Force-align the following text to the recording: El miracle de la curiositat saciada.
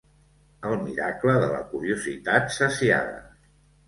El 0.69 0.77
miracle 0.85 1.35
de 1.43 1.49
la 1.51 1.59
curiositat 1.73 2.49
saciada. 2.57 3.21